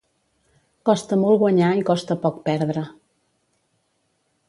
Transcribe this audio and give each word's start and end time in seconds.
Costa 0.89 1.19
molt 1.25 1.41
guanyar 1.45 1.69
i 1.81 1.85
costa 1.91 2.19
poc 2.25 2.43
perdre. 2.51 2.89